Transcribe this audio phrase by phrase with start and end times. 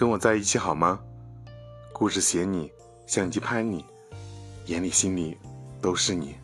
[0.00, 0.98] 跟我在一起好吗？
[1.92, 2.72] 故事写你
[3.06, 3.84] 相机拍你
[4.64, 5.36] 眼里心里
[5.78, 6.36] 都是你。